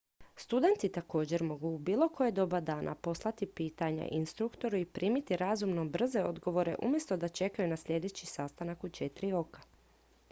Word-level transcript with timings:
studenti 0.35 0.91
također 0.91 1.43
mogu 1.43 1.67
u 1.69 1.77
bilo 1.77 2.09
koje 2.09 2.31
doba 2.31 2.59
dana 2.61 2.95
poslati 2.95 3.45
pitanja 3.47 4.07
instruktoru 4.11 4.77
i 4.77 4.85
primiti 4.85 5.37
razumno 5.37 5.85
brze 5.85 6.23
odgovore 6.23 6.75
umjesto 6.81 7.17
da 7.17 7.27
čekaju 7.29 7.67
na 7.69 7.77
sljedeći 7.77 8.25
sastanak 8.25 8.83
u 8.83 8.89
četiri 8.89 9.33
oka 9.33 9.61